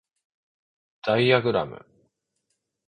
[1.03, 1.85] ダイアグラム